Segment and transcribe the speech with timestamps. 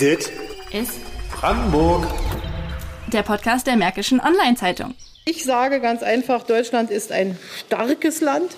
[0.00, 0.32] Dit
[0.72, 0.98] ist
[1.30, 2.06] Brandenburg.
[3.12, 4.94] der Podcast der Märkischen Online-Zeitung.
[5.26, 8.56] Ich sage ganz einfach, Deutschland ist ein starkes Land.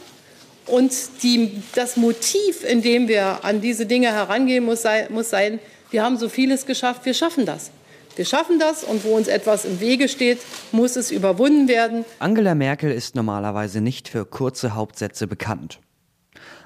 [0.67, 0.93] Und
[1.25, 5.59] die, das Motiv, in dem wir an diese Dinge herangehen, muss sein, muss sein,
[5.91, 7.73] wir haben so vieles geschafft, wir schaffen das.
[8.15, 10.39] Wir schaffen das und wo uns etwas im Wege steht,
[10.71, 12.05] muss es überwunden werden.
[12.21, 15.81] Angela Merkel ist normalerweise nicht für kurze Hauptsätze bekannt.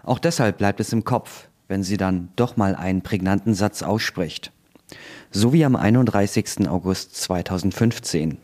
[0.02, 4.52] Auch deshalb bleibt es im Kopf, wenn sie dann doch mal einen prägnanten Satz ausspricht.
[5.30, 6.68] So wie am 31.
[6.68, 8.38] August 2015.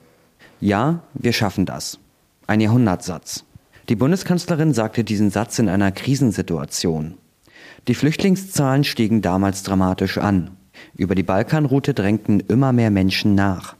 [0.60, 1.98] Ja, wir schaffen das.
[2.46, 3.44] Ein Jahrhundertsatz.
[3.88, 7.14] Die Bundeskanzlerin sagte diesen Satz in einer Krisensituation.
[7.88, 10.52] Die Flüchtlingszahlen stiegen damals dramatisch an.
[10.96, 13.76] Über die Balkanroute drängten immer mehr Menschen nach.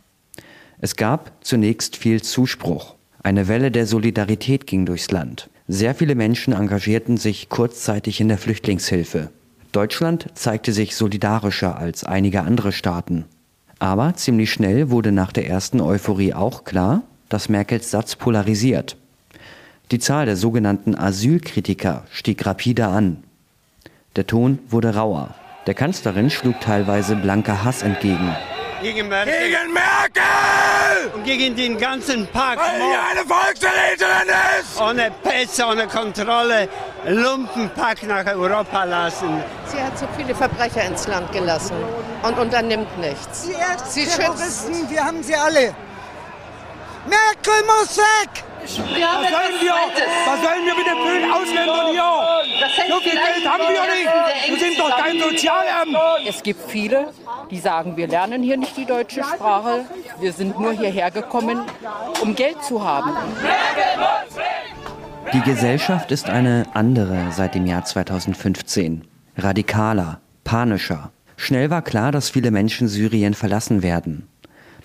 [0.81, 2.97] Es gab zunächst viel Zuspruch.
[3.23, 5.49] Eine Welle der Solidarität ging durchs Land.
[5.69, 9.31] Sehr viele Menschen engagierten sich kurzzeitig in der Flüchtlingshilfe.
[9.73, 13.25] Deutschland zeigte sich solidarischer als einige andere Staaten.
[13.79, 18.97] Aber ziemlich schnell wurde nach der ersten Euphorie auch klar, dass Merkels Satz polarisiert.
[19.91, 23.25] Die Zahl der sogenannten Asylkritiker stieg rapide an.
[24.15, 25.35] Der Ton wurde rauer.
[25.67, 28.35] Der Kanzlerin schlug teilweise blanker Hass entgegen.
[28.83, 31.11] Gegen Merkel Gegen Merkel!
[31.15, 32.59] und gegen den ganzen Pack.
[32.59, 34.29] Weil die eine Volksverräterin
[34.61, 34.81] ist!
[34.81, 36.69] Ohne Pässe, ohne Kontrolle,
[37.07, 39.43] Lumpenpack nach Europa lassen.
[39.67, 41.77] Sie hat so viele Verbrecher ins Land gelassen
[42.23, 43.45] und unternimmt nichts.
[43.89, 44.17] Sie schützt.
[44.17, 45.75] Terroristen, wir haben sie alle.
[47.07, 48.45] Merkel muss weg!
[48.63, 49.75] Was sollen wir,
[50.25, 52.89] was sollen wir mit den blöden Ausländern hier?
[52.89, 54.51] So viel Geld haben wir nicht.
[54.51, 55.97] Wir sind doch kein Sozialamt.
[56.25, 57.13] Es gibt viele,
[57.53, 59.85] die sagen, wir lernen hier nicht die deutsche Sprache.
[60.19, 61.61] Wir sind nur hierher gekommen,
[62.23, 63.11] um Geld zu haben.
[65.35, 69.05] Die Gesellschaft ist eine andere seit dem Jahr 2015.
[69.37, 71.13] Radikaler, panischer.
[71.37, 74.29] Schnell war klar, dass viele Menschen Syrien verlassen werden.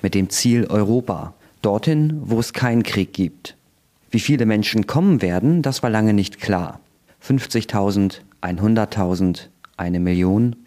[0.02, 1.34] Mit dem Ziel Europa.
[1.62, 3.56] Dorthin, wo es keinen Krieg gibt.
[4.12, 6.82] Wie viele Menschen kommen werden, das war lange nicht klar.
[7.26, 9.48] 50.000, 100.000,
[9.78, 10.67] eine Million.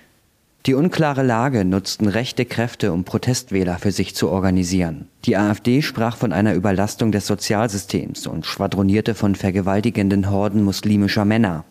[0.67, 5.09] Die unklare Lage nutzten rechte Kräfte, um Protestwähler für sich zu organisieren.
[5.25, 11.65] Die AfD sprach von einer Überlastung des Sozialsystems und schwadronierte von vergewaltigenden Horden muslimischer Männer.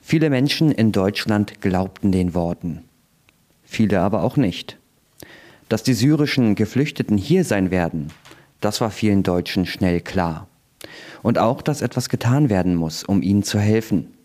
[0.00, 2.84] Viele Menschen in Deutschland glaubten den Worten.
[3.64, 4.78] Viele aber auch nicht.
[5.68, 8.08] Dass die syrischen Geflüchteten hier sein werden,
[8.62, 10.48] das war vielen Deutschen schnell klar.
[11.22, 14.15] Und auch, dass etwas getan werden muss, um ihnen zu helfen.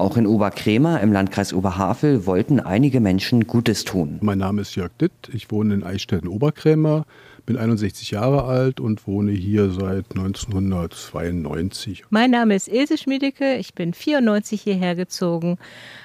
[0.00, 4.16] Auch in Oberkremer im Landkreis Oberhavel wollten einige Menschen Gutes tun.
[4.22, 7.04] Mein Name ist Jörg Ditt, ich wohne in Eichstätten-Oberkrämer,
[7.44, 12.04] bin 61 Jahre alt und wohne hier seit 1992.
[12.08, 15.58] Mein Name ist Ilse Schmiedecke, ich bin 94 hierher gezogen.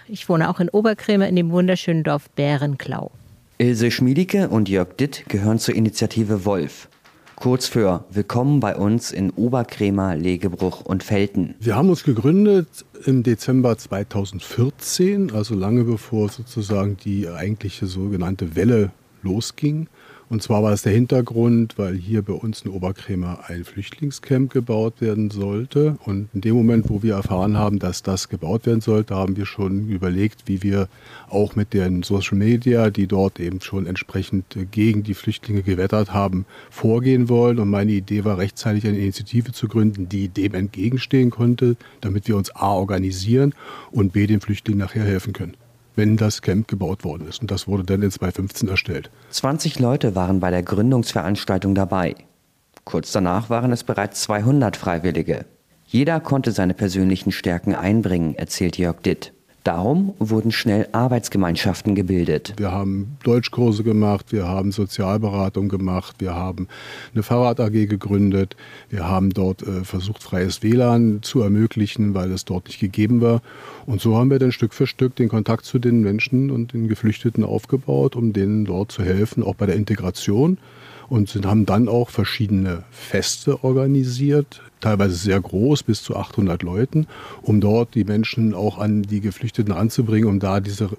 [0.10, 3.12] Ich wohne auch in Oberkrämer in dem wunderschönen Dorf Bärenklau.
[3.60, 6.90] Ilse Schmiedicke und Jörg Ditt gehören zur Initiative Wolf.
[7.36, 11.56] Kurz für Willkommen bei uns in Oberkrämer, Legebruch und Felten.
[11.60, 18.92] Wir haben uns gegründet im Dezember 2014, also lange bevor sozusagen die eigentliche sogenannte Welle
[19.22, 19.88] losging.
[20.36, 25.00] Und zwar war es der Hintergrund, weil hier bei uns in Oberkrämer ein Flüchtlingscamp gebaut
[25.00, 25.98] werden sollte.
[26.04, 29.46] Und in dem Moment, wo wir erfahren haben, dass das gebaut werden sollte, haben wir
[29.46, 30.90] schon überlegt, wie wir
[31.30, 36.46] auch mit den Social Media, die dort eben schon entsprechend gegen die Flüchtlinge gewettert haben,
[36.70, 37.58] vorgehen wollen.
[37.58, 42.36] Und meine Idee war, rechtzeitig eine Initiative zu gründen, die dem entgegenstehen konnte, damit wir
[42.36, 43.56] uns A organisieren
[43.90, 45.56] und B den Flüchtlingen nachher helfen können
[45.96, 47.42] wenn das Camp gebaut worden ist.
[47.42, 49.10] Und das wurde dann in 2015 erstellt.
[49.30, 52.16] 20 Leute waren bei der Gründungsveranstaltung dabei.
[52.84, 55.46] Kurz danach waren es bereits 200 Freiwillige.
[55.86, 59.35] Jeder konnte seine persönlichen Stärken einbringen, erzählt Jörg Ditt.
[59.66, 62.54] Darum wurden schnell Arbeitsgemeinschaften gebildet.
[62.58, 66.68] Wir haben Deutschkurse gemacht, wir haben Sozialberatung gemacht, wir haben
[67.16, 68.56] eine Fahrrad AG gegründet,
[68.92, 73.42] wir haben dort äh, versucht, freies WLAN zu ermöglichen, weil es dort nicht gegeben war.
[73.88, 76.88] Und so haben wir dann Stück für Stück den Kontakt zu den Menschen und den
[76.88, 80.60] Geflüchteten aufgebaut, um denen dort zu helfen, auch bei der Integration
[81.10, 87.08] und sind, haben dann auch verschiedene Feste organisiert, teilweise sehr groß, bis zu 800 Leuten,
[87.42, 90.90] um dort die Menschen auch an die Geflüchteten anzubringen, um da diese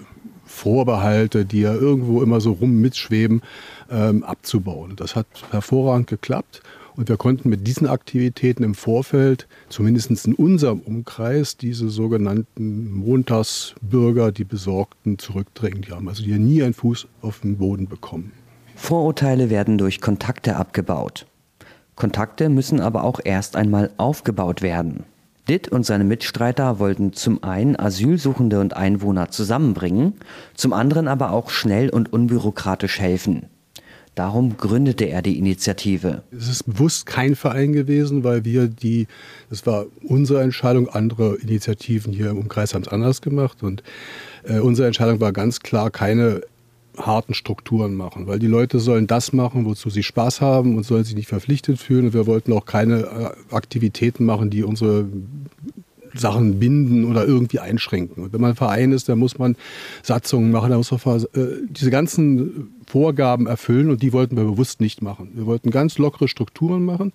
[0.45, 3.43] Vorbehalte, die ja irgendwo immer so rum mitschweben,
[3.91, 4.95] ähm, abzubauen.
[4.97, 6.63] Das hat hervorragend geklappt.
[6.97, 14.33] Und wir konnten mit diesen Aktivitäten im Vorfeld, zumindest in unserem Umkreis, diese sogenannten Montagsbürger,
[14.33, 15.83] die Besorgten, zurückdrängen.
[15.83, 18.33] Die haben also hier nie einen Fuß auf den Boden bekommen.
[18.77, 21.27] Vorurteile werden durch Kontakte abgebaut.
[21.97, 25.05] Kontakte müssen aber auch erst einmal aufgebaut werden.
[25.49, 30.15] Ditt und seine Mitstreiter wollten zum einen Asylsuchende und Einwohner zusammenbringen,
[30.55, 33.47] zum anderen aber auch schnell und unbürokratisch helfen.
[34.15, 36.23] Darum gründete er die Initiative.
[36.37, 39.09] Es ist bewusst kein Verein gewesen, weil wir die,
[39.51, 43.83] das war unsere Entscheidung, andere Initiativen hier im Umkreis haben es anders gemacht und
[44.45, 46.41] äh, unsere Entscheidung war ganz klar, keine
[46.97, 51.05] harten Strukturen machen, weil die Leute sollen das machen, wozu sie Spaß haben und sollen
[51.05, 55.07] sich nicht verpflichtet fühlen und wir wollten auch keine äh, Aktivitäten machen, die unsere
[56.19, 58.25] Sachen binden oder irgendwie einschränken.
[58.25, 59.57] Und wenn man ein Verein ist, dann muss man
[60.03, 61.27] Satzungen machen, da muss man äh,
[61.69, 65.33] diese ganzen Vorgaben erfüllen und die wollten wir bewusst nicht machen.
[65.35, 67.13] Wir wollten ganz lockere Strukturen machen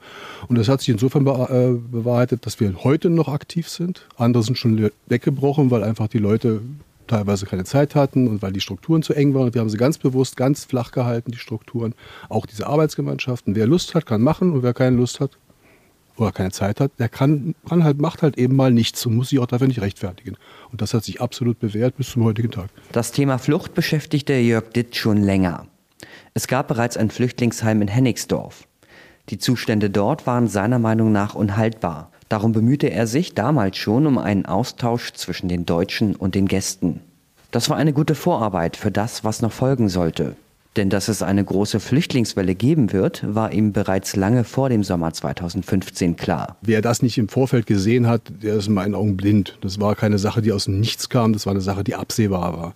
[0.48, 4.08] und das hat sich insofern äh, bewahrheitet, dass wir heute noch aktiv sind.
[4.18, 6.62] Andere sind schon weggebrochen, weil einfach die Leute
[7.08, 9.54] teilweise keine Zeit hatten und weil die Strukturen zu eng waren.
[9.54, 11.94] Wir haben sie ganz bewusst ganz flach gehalten, die Strukturen.
[12.30, 13.56] Auch diese Arbeitsgemeinschaften.
[13.56, 15.38] Wer Lust hat, kann machen und wer keine Lust hat,
[16.18, 19.30] oder keine Zeit hat, der kann, kann halt, macht halt eben mal nichts und muss
[19.30, 20.38] sich auch dafür nicht rechtfertigen.
[20.72, 22.70] Und das hat sich absolut bewährt bis zum heutigen Tag.
[22.92, 25.68] Das Thema Flucht beschäftigte Jörg Ditt schon länger.
[26.34, 28.68] Es gab bereits ein Flüchtlingsheim in Hennigsdorf.
[29.30, 32.12] Die Zustände dort waren seiner Meinung nach unhaltbar.
[32.32, 37.02] Darum bemühte er sich damals schon um einen Austausch zwischen den Deutschen und den Gästen.
[37.52, 40.38] Das war eine gute Vorarbeit für das, was noch folgen sollte.
[40.78, 45.12] Denn dass es eine große Flüchtlingswelle geben wird, war ihm bereits lange vor dem Sommer
[45.12, 46.56] 2015 klar.
[46.62, 49.58] Wer das nicht im Vorfeld gesehen hat, der ist in meinen Augen blind.
[49.60, 52.58] Das war keine Sache, die aus dem Nichts kam, das war eine Sache, die absehbar
[52.58, 52.74] war.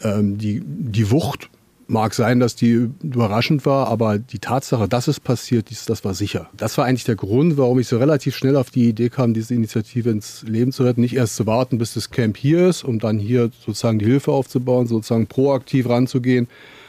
[0.00, 1.50] Ähm, die, die Wucht
[1.88, 6.48] mag sein, dass die überraschend war, aber die Tatsache, dass es passiert, das war sicher.
[6.56, 9.54] Das war eigentlich der Grund, warum ich so relativ schnell auf die Idee kam, diese
[9.54, 11.00] Initiative ins Leben zu retten.
[11.00, 14.32] Nicht erst zu warten, bis das Camp hier ist, um dann hier sozusagen die Hilfe
[14.32, 16.46] aufzubauen, sozusagen proaktiv ranzugehen,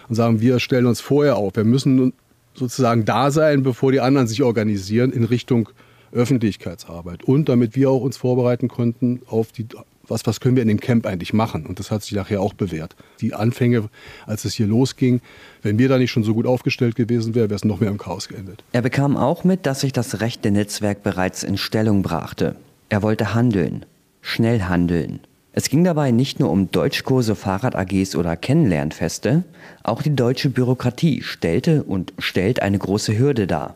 [0.10, 1.56] und sagen, wir stellen uns vorher auf.
[1.56, 2.14] Wir müssen
[2.56, 5.70] sozusagen da sein, bevor die anderen sich organisieren in Richtung
[6.12, 7.24] Öffentlichkeitsarbeit.
[7.24, 9.68] Und damit wir auch uns vorbereiten konnten auf die,
[10.10, 11.66] was, was können wir in dem Camp eigentlich machen.
[11.66, 12.96] Und das hat sich nachher auch bewährt.
[13.22, 13.90] Die Anfänge,
[14.26, 15.22] als es hier losging,
[15.62, 17.98] wenn wir da nicht schon so gut aufgestellt gewesen wären, wäre es noch mehr im
[17.98, 18.64] Chaos geendet.
[18.72, 22.56] Er bekam auch mit, dass sich das rechte Netzwerk bereits in Stellung brachte.
[22.90, 23.86] Er wollte handeln,
[24.22, 25.20] schnell handeln.
[25.52, 29.44] Es ging dabei nicht nur um Deutschkurse, Fahrrad-AGs oder Kennenlernfeste,
[29.84, 33.76] auch die deutsche Bürokratie stellte und stellt eine große Hürde dar.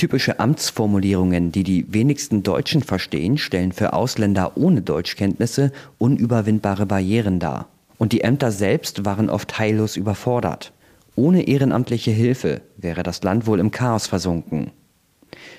[0.00, 7.68] Typische Amtsformulierungen, die die wenigsten Deutschen verstehen, stellen für Ausländer ohne Deutschkenntnisse unüberwindbare Barrieren dar.
[7.98, 10.72] Und die Ämter selbst waren oft heillos überfordert.
[11.16, 14.70] Ohne ehrenamtliche Hilfe wäre das Land wohl im Chaos versunken.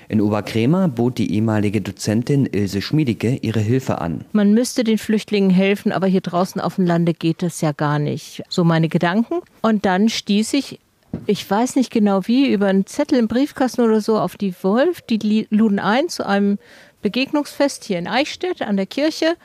[0.08, 4.24] In Oberkrämer bot die ehemalige Dozentin Ilse Schmiedicke ihre Hilfe an.
[4.32, 8.00] Man müsste den Flüchtlingen helfen, aber hier draußen auf dem Lande geht das ja gar
[8.00, 8.42] nicht.
[8.48, 9.36] So meine Gedanken.
[9.60, 10.80] Und dann stieß ich
[11.26, 15.00] ich weiß nicht genau wie, über einen Zettel im Briefkasten oder so auf die Wolf.
[15.02, 16.58] Die luden ein zu einem
[17.02, 19.36] Begegnungsfest hier in Eichstätt an der Kirche.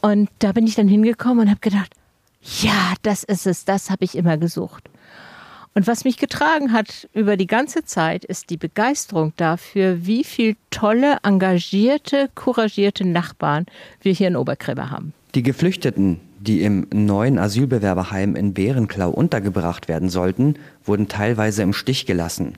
[0.00, 1.92] Und da bin ich dann hingekommen und habe gedacht,
[2.60, 4.88] ja, das ist es, das habe ich immer gesucht.
[5.74, 10.56] Und was mich getragen hat über die ganze Zeit, ist die Begeisterung dafür, wie viel
[10.70, 13.64] tolle, engagierte, couragierte Nachbarn
[14.02, 15.14] wir hier in Obergräber haben.
[15.34, 22.04] Die Geflüchteten, die im neuen Asylbewerberheim in Bärenklau untergebracht werden sollten, wurden teilweise im Stich
[22.04, 22.54] gelassen.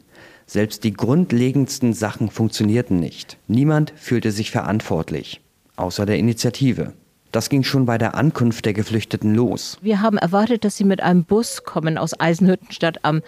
[0.46, 3.36] Selbst die grundlegendsten Sachen funktionierten nicht.
[3.46, 5.40] Niemand fühlte sich verantwortlich,
[5.76, 6.92] außer der Initiative.
[7.32, 9.78] Das ging schon bei der Ankunft der Geflüchteten los.
[9.82, 13.22] Wir haben erwartet, dass sie mit einem Bus kommen aus Eisenhüttenstadt am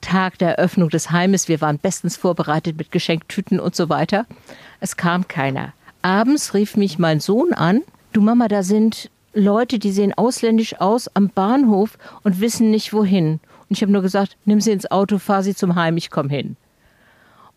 [0.00, 1.48] Tag der Eröffnung des Heimes.
[1.48, 4.26] Wir waren bestens vorbereitet mit Geschenktüten und so weiter.
[4.80, 5.72] Es kam keiner.
[6.00, 7.82] Abends rief mich mein Sohn an.
[8.12, 13.40] Du Mama, da sind Leute, die sehen ausländisch aus am Bahnhof und wissen nicht wohin.
[13.68, 16.30] Und ich habe nur gesagt, nimm sie ins Auto, fahr sie zum Heim, ich komme
[16.30, 16.56] hin.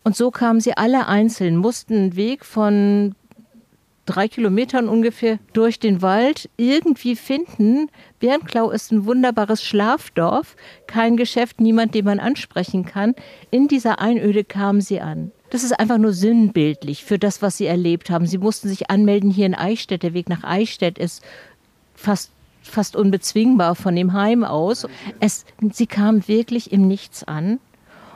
[0.04, 3.14] Und so kamen sie alle einzeln, mussten einen Weg von
[4.06, 7.88] drei Kilometern ungefähr durch den Wald irgendwie finden.
[8.20, 13.14] Bärenklau ist ein wunderbares Schlafdorf, kein Geschäft, niemand, den man ansprechen kann.
[13.50, 15.32] In dieser Einöde kamen sie an.
[15.50, 18.26] Das ist einfach nur sinnbildlich für das, was sie erlebt haben.
[18.26, 20.02] Sie mussten sich anmelden hier in Eichstätt.
[20.02, 21.22] Der Weg nach Eichstätt ist
[22.04, 22.30] fast
[22.62, 24.86] fast unbezwingbar von dem Heim aus.
[25.20, 27.60] Es, sie kamen wirklich im Nichts an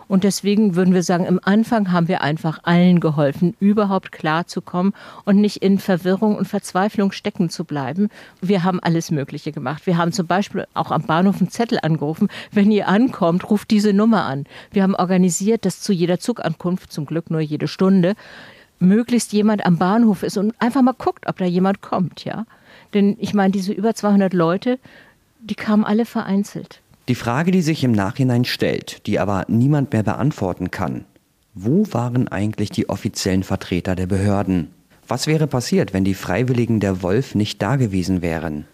[0.08, 4.94] und deswegen würden wir sagen, im Anfang haben wir einfach allen geholfen, überhaupt klarzukommen
[5.26, 8.08] und nicht in Verwirrung und Verzweiflung stecken zu bleiben.
[8.40, 9.86] Wir haben alles Mögliche gemacht.
[9.86, 12.28] Wir haben zum Beispiel auch am Bahnhof einen Zettel angerufen.
[12.50, 14.46] Wenn ihr ankommt, ruft diese Nummer an.
[14.72, 18.14] Wir haben organisiert, dass zu jeder Zugankunft, zum Glück nur jede Stunde,
[18.78, 22.46] möglichst jemand am Bahnhof ist und einfach mal guckt, ob da jemand kommt, ja.
[22.94, 24.78] Denn ich meine, diese über 200 Leute,
[25.40, 26.80] die kamen alle vereinzelt.
[27.08, 31.04] Die Frage, die sich im Nachhinein stellt, die aber niemand mehr beantworten kann,
[31.54, 34.70] wo waren eigentlich die offiziellen Vertreter der Behörden?
[35.08, 38.66] Was wäre passiert, wenn die Freiwilligen der Wolf nicht da gewesen wären?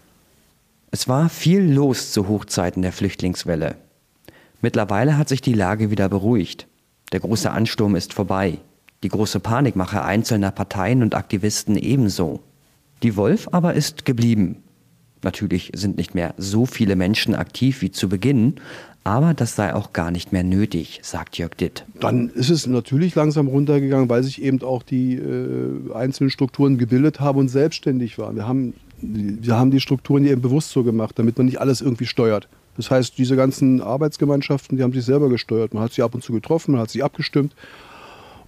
[0.91, 3.75] Es war viel los zu Hochzeiten der Flüchtlingswelle.
[4.61, 6.67] Mittlerweile hat sich die Lage wieder beruhigt.
[7.11, 8.59] Der große Ansturm ist vorbei.
[9.03, 12.41] Die große Panikmache einzelner Parteien und Aktivisten ebenso.
[13.03, 14.63] Die Wolf aber ist geblieben.
[15.23, 18.55] Natürlich sind nicht mehr so viele Menschen aktiv wie zu Beginn,
[19.03, 21.85] aber das sei auch gar nicht mehr nötig, sagt Jörg Ditt.
[21.99, 27.19] Dann ist es natürlich langsam runtergegangen, weil sich eben auch die äh, einzelnen Strukturen gebildet
[27.19, 28.35] haben und selbstständig waren.
[28.35, 32.07] Wir haben, wir haben die Strukturen eben bewusst so gemacht, damit man nicht alles irgendwie
[32.07, 32.47] steuert.
[32.77, 35.73] Das heißt, diese ganzen Arbeitsgemeinschaften, die haben sich selber gesteuert.
[35.73, 37.55] Man hat sie ab und zu getroffen, man hat sie abgestimmt.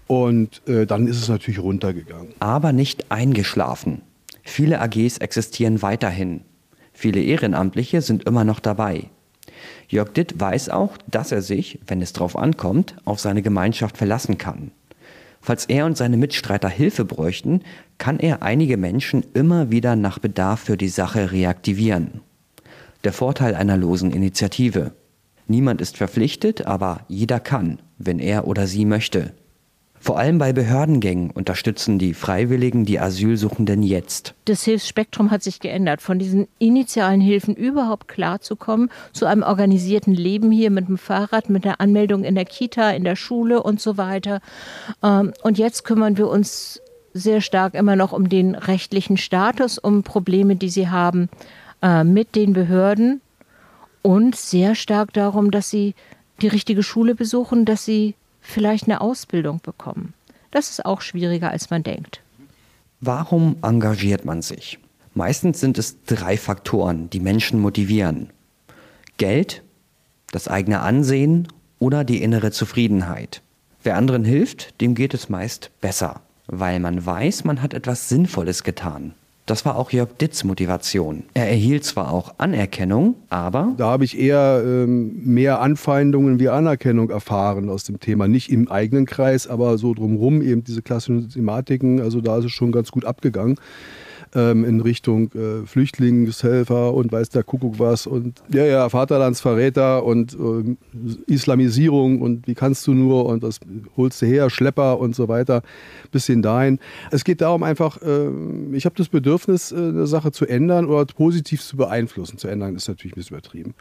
[0.07, 2.29] Und äh, dann ist es natürlich runtergegangen.
[2.39, 4.01] Aber nicht eingeschlafen.
[4.49, 6.41] Viele AGs existieren weiterhin.
[6.93, 9.09] Viele Ehrenamtliche sind immer noch dabei.
[9.89, 14.37] Jörg Ditt weiß auch, dass er sich, wenn es drauf ankommt, auf seine Gemeinschaft verlassen
[14.37, 14.71] kann.
[15.41, 17.61] Falls er und seine Mitstreiter Hilfe bräuchten,
[17.97, 22.21] kann er einige Menschen immer wieder nach Bedarf für die Sache reaktivieren.
[23.03, 24.93] Der Vorteil einer losen Initiative.
[25.47, 29.33] Niemand ist verpflichtet, aber jeder kann, wenn er oder sie möchte.
[29.99, 34.33] Vor allem bei Behördengängen unterstützen die Freiwilligen die Asylsuchenden jetzt.
[34.45, 36.01] Das Hilfsspektrum hat sich geändert.
[36.01, 41.65] Von diesen initialen Hilfen überhaupt klarzukommen, zu einem organisierten Leben hier mit dem Fahrrad, mit
[41.65, 44.41] der Anmeldung in der Kita, in der Schule und so weiter.
[45.03, 46.81] Ähm, und jetzt kümmern wir uns
[47.13, 51.29] sehr stark immer noch um den rechtlichen Status, um Probleme, die sie haben
[51.81, 53.21] äh, mit den Behörden
[54.01, 55.95] und sehr stark darum, dass sie
[56.41, 58.15] die richtige Schule besuchen, dass sie
[58.47, 60.13] vielleicht eine Ausbildung bekommen.
[60.51, 62.21] Das ist auch schwieriger, als man denkt.
[62.99, 64.79] Warum engagiert man sich?
[65.13, 68.29] Meistens sind es drei Faktoren, die Menschen motivieren.
[69.17, 69.63] Geld,
[70.31, 71.47] das eigene Ansehen
[71.79, 73.41] oder die innere Zufriedenheit.
[73.83, 78.63] Wer anderen hilft, dem geht es meist besser, weil man weiß, man hat etwas Sinnvolles
[78.63, 79.13] getan.
[79.47, 81.23] Das war auch Jörg Ditts Motivation.
[81.33, 83.73] Er erhielt zwar auch Anerkennung, aber.
[83.77, 88.27] Da habe ich eher ähm, mehr Anfeindungen wie Anerkennung erfahren aus dem Thema.
[88.27, 92.01] Nicht im eigenen Kreis, aber so drumherum eben diese klassischen Thematiken.
[92.01, 93.55] Also da ist es schon ganz gut abgegangen
[94.37, 100.33] ähm, in Richtung äh, Flüchtlingshelfer und weiß der Kuckuck was und ja, ja, Vaterlandsverräter und
[100.35, 100.75] äh,
[101.25, 103.59] Islamisierung und wie kannst du nur und was
[103.97, 105.63] holst du her, Schlepper und so weiter,
[106.11, 106.79] bisschen dahin.
[107.09, 108.29] Es geht darum einfach, äh,
[108.73, 112.37] ich habe das Bedürfnis, äh, eine Sache zu ändern oder positiv zu beeinflussen.
[112.37, 113.73] Zu ändern ist natürlich ein bisschen übertrieben.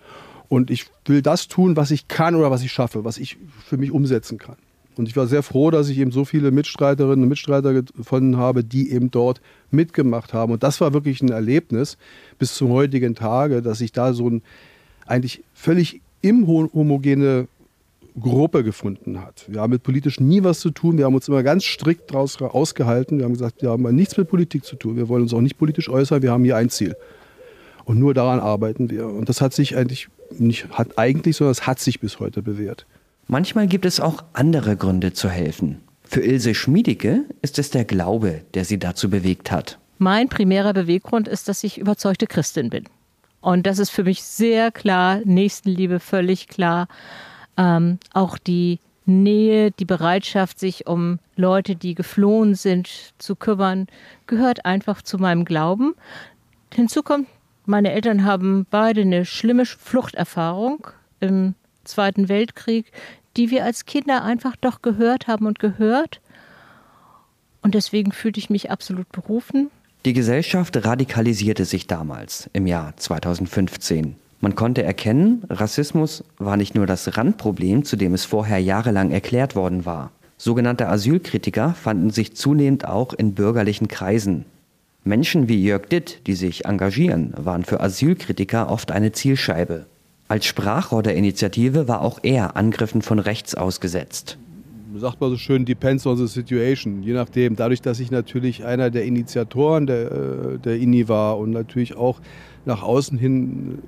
[0.48, 3.76] Und ich will das tun, was ich kann oder was ich schaffe, was ich für
[3.76, 4.56] mich umsetzen kann.
[4.96, 8.64] Und ich war sehr froh, dass ich eben so viele Mitstreiterinnen und Mitstreiter gefunden habe,
[8.64, 10.52] die eben dort mitgemacht haben.
[10.52, 11.98] Und das war wirklich ein Erlebnis
[12.38, 14.42] bis zum heutigen Tage, dass ich da so ein
[15.06, 17.46] eigentlich völlig imhomogene
[18.18, 19.44] Gruppe gefunden hat.
[19.46, 20.96] Wir haben mit politisch nie was zu tun.
[20.96, 23.18] Wir haben uns immer ganz strikt daraus ausgehalten.
[23.18, 24.96] Wir haben gesagt, wir haben nichts mit Politik zu tun.
[24.96, 26.22] Wir wollen uns auch nicht politisch äußern.
[26.22, 26.96] Wir haben hier ein Ziel.
[27.84, 29.06] Und nur daran arbeiten wir.
[29.06, 32.86] Und das hat sich eigentlich nicht hat eigentlich, sondern es hat sich bis heute bewährt.
[33.28, 35.80] Manchmal gibt es auch andere Gründe zu helfen.
[36.04, 39.78] Für Ilse Schmiedicke ist es der Glaube, der sie dazu bewegt hat.
[39.98, 42.84] Mein primärer Beweggrund ist, dass ich überzeugte Christin bin.
[43.40, 46.86] Und das ist für mich sehr klar, Nächstenliebe völlig klar.
[47.56, 53.86] Ähm, auch die Nähe, die Bereitschaft, sich um Leute, die geflohen sind, zu kümmern,
[54.26, 55.94] gehört einfach zu meinem Glauben.
[56.72, 57.28] Hinzu kommt,
[57.64, 60.86] meine Eltern haben beide eine schlimme Fluchterfahrung
[61.20, 61.54] im
[61.86, 62.92] Zweiten Weltkrieg,
[63.36, 66.20] die wir als Kinder einfach doch gehört haben und gehört.
[67.62, 69.70] Und deswegen fühlte ich mich absolut berufen.
[70.04, 74.14] Die Gesellschaft radikalisierte sich damals, im Jahr 2015.
[74.40, 79.56] Man konnte erkennen, Rassismus war nicht nur das Randproblem, zu dem es vorher jahrelang erklärt
[79.56, 80.12] worden war.
[80.38, 84.44] Sogenannte Asylkritiker fanden sich zunehmend auch in bürgerlichen Kreisen.
[85.02, 89.86] Menschen wie Jörg Ditt, die sich engagieren, waren für Asylkritiker oft eine Zielscheibe.
[90.28, 94.38] Als Sprachrohr der Initiative war auch er Angriffen von rechts ausgesetzt.
[94.96, 97.02] Sagt man so schön, depends on the situation.
[97.02, 101.50] Je nachdem, dadurch, dass ich natürlich einer der Initiatoren der, äh, der INI war und
[101.50, 102.20] natürlich auch
[102.64, 103.78] nach außen hin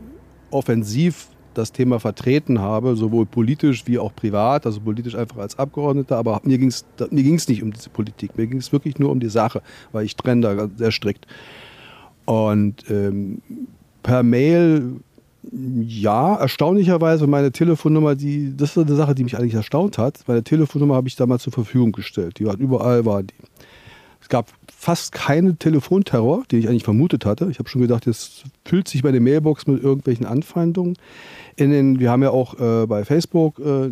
[0.50, 6.16] offensiv das Thema vertreten habe, sowohl politisch wie auch privat, also politisch einfach als Abgeordneter,
[6.16, 9.10] aber mir ging es mir ging's nicht um diese Politik, mir ging es wirklich nur
[9.10, 11.26] um die Sache, weil ich trenne da sehr strikt.
[12.26, 13.40] Und ähm,
[14.02, 15.00] per Mail
[15.50, 20.20] ja, erstaunlicherweise meine Telefonnummer, die, das ist eine Sache, die mich eigentlich erstaunt hat.
[20.26, 22.38] Meine Telefonnummer habe ich damals zur Verfügung gestellt.
[22.38, 23.34] Die war überall war die.
[24.20, 27.48] Es gab fast keinen Telefonterror, den ich eigentlich vermutet hatte.
[27.50, 30.96] Ich habe schon gedacht, jetzt füllt sich meine Mailbox mit irgendwelchen Anfeindungen.
[31.56, 33.90] In den, wir haben ja auch äh, bei Facebook äh,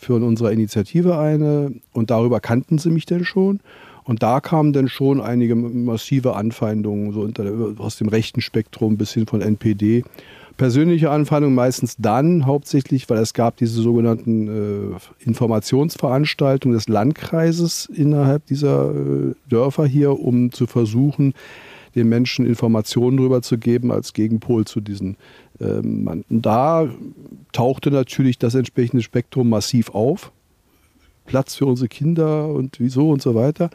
[0.00, 3.60] für unsere Initiative eine und darüber kannten sie mich denn schon.
[4.04, 7.44] Und da kamen dann schon einige massive Anfeindungen so unter,
[7.76, 10.02] aus dem rechten Spektrum bis hin von NPD.
[10.58, 18.44] Persönliche Anfeindungen meistens dann hauptsächlich, weil es gab diese sogenannten äh, Informationsveranstaltungen des Landkreises innerhalb
[18.46, 21.32] dieser äh, Dörfer hier, um zu versuchen,
[21.94, 25.16] den Menschen Informationen darüber zu geben als Gegenpol zu diesen
[25.60, 26.88] ähm, Da
[27.52, 30.32] tauchte natürlich das entsprechende Spektrum massiv auf.
[31.26, 33.70] Platz für unsere Kinder und wieso und so weiter.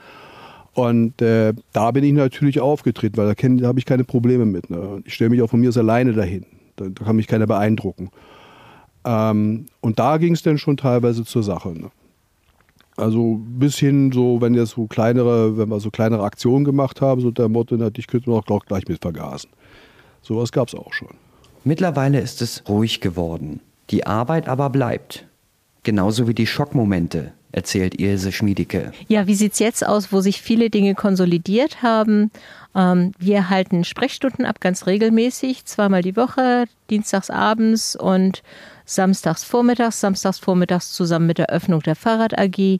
[0.73, 4.69] Und äh, da bin ich natürlich aufgetreten, weil da, da habe ich keine Probleme mit.
[4.69, 5.01] Ne?
[5.05, 6.45] Ich stelle mich auch von mir alleine dahin.
[6.75, 8.09] Da, da kann mich keiner beeindrucken.
[9.05, 11.69] Ähm, und da ging es dann schon teilweise zur Sache.
[11.69, 11.91] Ne?
[12.95, 17.21] Also bis hin so, wenn jetzt so kleinere, wenn wir so kleinere Aktionen gemacht haben,
[17.21, 19.49] so der Motto, na, dich könnte man auch gleich mit vergasen.
[20.21, 21.09] Sowas gab es auch schon.
[21.63, 23.61] Mittlerweile ist es ruhig geworden.
[23.89, 25.25] Die Arbeit aber bleibt.
[25.83, 28.91] Genauso wie die Schockmomente, erzählt Ilse Schmiedicke.
[29.07, 32.31] Ja, wie sieht es jetzt aus, wo sich viele Dinge konsolidiert haben?
[32.75, 38.43] Ähm, wir halten Sprechstunden ab, ganz regelmäßig, zweimal die Woche, dienstags abends und
[38.85, 42.79] samstags vormittags, samstags vormittags zusammen mit der Öffnung der Fahrrad AG.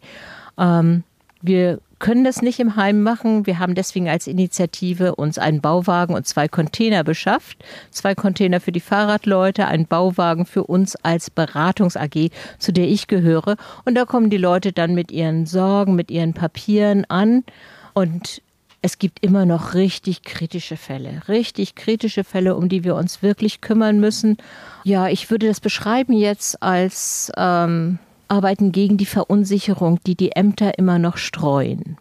[0.58, 1.04] Ähm,
[1.42, 3.46] wir können das nicht im Heim machen.
[3.46, 7.64] Wir haben deswegen als Initiative uns einen Bauwagen und zwei Container beschafft.
[7.92, 12.30] Zwei Container für die Fahrradleute, einen Bauwagen für uns als Beratungs AG,
[12.60, 13.56] zu der ich gehöre.
[13.86, 17.46] Und da kommen die Leute dann mit ihren Sorgen, mit ihren Papieren an.
[17.94, 18.42] Und
[18.82, 23.62] es gibt immer noch richtig kritische Fälle, richtig kritische Fälle, um die wir uns wirklich
[23.62, 24.36] kümmern müssen.
[24.84, 27.98] Ja, ich würde das beschreiben jetzt als ähm,
[28.34, 31.98] Arbeiten gegen die Verunsicherung, die die Ämter immer noch streuen.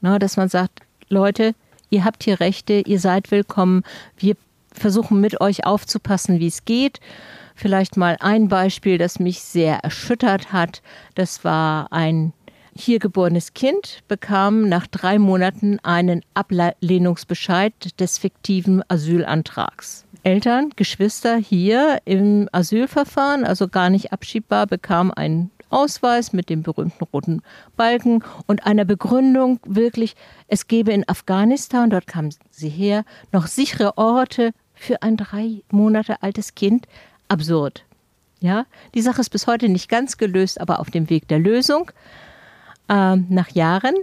[0.00, 1.54] Na, dass man sagt, Leute,
[1.90, 3.82] ihr habt hier Rechte, ihr seid willkommen,
[4.16, 4.36] wir
[4.72, 6.98] versuchen mit euch aufzupassen, wie es geht.
[7.54, 10.80] Vielleicht mal ein Beispiel, das mich sehr erschüttert hat.
[11.14, 12.32] Das war ein
[12.74, 20.03] hier geborenes Kind bekam nach drei Monaten einen Ablehnungsbescheid des fiktiven Asylantrags.
[20.24, 27.04] Eltern, Geschwister hier im Asylverfahren, also gar nicht abschiebbar, bekamen einen Ausweis mit dem berühmten
[27.04, 27.42] roten
[27.76, 30.16] Balken und einer Begründung wirklich,
[30.48, 36.22] es gebe in Afghanistan, dort kamen sie her, noch sichere Orte für ein drei Monate
[36.22, 36.86] altes Kind.
[37.28, 37.84] Absurd.
[38.40, 41.90] Ja, die Sache ist bis heute nicht ganz gelöst, aber auf dem Weg der Lösung
[42.88, 43.94] äh, nach Jahren.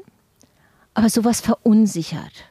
[0.93, 2.50] Aber sowas verunsichert.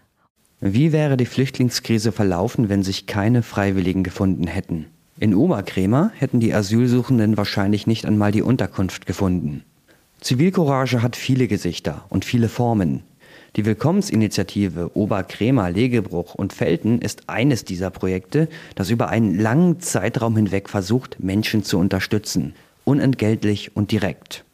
[0.62, 4.88] Wie wäre die Flüchtlingskrise verlaufen, wenn sich keine Freiwilligen gefunden hätten?
[5.18, 9.64] In Oberkremer hätten die Asylsuchenden wahrscheinlich nicht einmal die Unterkunft gefunden.
[10.20, 13.04] Zivilcourage hat viele Gesichter und viele Formen.
[13.56, 20.36] Die Willkommensinitiative Oberkremer, Legebruch und Felten ist eines dieser Projekte, das über einen langen Zeitraum
[20.36, 24.44] hinweg versucht, Menschen zu unterstützen, unentgeltlich und direkt.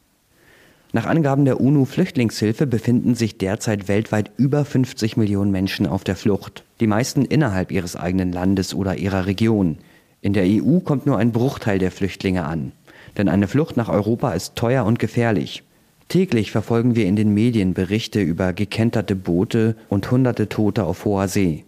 [0.93, 6.65] Nach Angaben der UNO-Flüchtlingshilfe befinden sich derzeit weltweit über 50 Millionen Menschen auf der Flucht,
[6.81, 9.79] die meisten innerhalb ihres eigenen Landes oder ihrer Region.
[10.21, 12.73] In der EU kommt nur ein Bruchteil der Flüchtlinge an,
[13.17, 15.63] denn eine Flucht nach Europa ist teuer und gefährlich.
[16.09, 21.27] Täglich verfolgen wir in den Medien Berichte über gekenterte Boote und hunderte Tote auf hoher
[21.27, 21.65] See.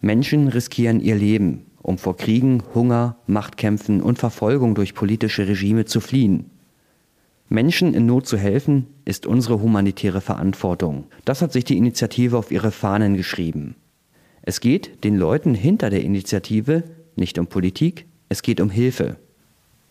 [0.00, 6.00] Menschen riskieren ihr Leben, um vor Kriegen, Hunger, Machtkämpfen und Verfolgung durch politische Regime zu
[6.00, 6.50] fliehen.
[7.52, 11.04] Menschen in Not zu helfen, ist unsere humanitäre Verantwortung.
[11.24, 13.76] Das hat sich die Initiative auf ihre Fahnen geschrieben.
[14.42, 16.82] Es geht den Leuten hinter der Initiative
[17.14, 19.16] nicht um Politik, es geht um Hilfe.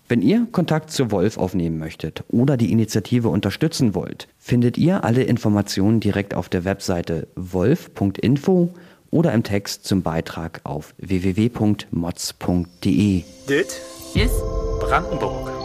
[0.07, 5.23] Wenn ihr Kontakt zu Wolf aufnehmen möchtet oder die Initiative unterstützen wollt, findet ihr alle
[5.23, 8.73] Informationen direkt auf der Webseite wolf.info
[9.11, 11.83] oder im Text zum Beitrag auf www.mods.de.
[13.47, 13.81] Dit
[14.15, 14.41] ist
[14.79, 15.60] Brandenburg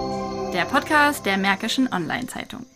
[0.52, 2.66] der Podcast der Märkischen Online-Zeitung.